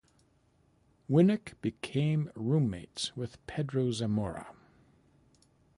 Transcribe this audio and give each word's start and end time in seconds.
Winick 1.07 1.61
became 1.61 2.31
roommates 2.35 3.15
with 3.15 3.37
Pedro 3.45 3.91
Zamora. 3.91 4.51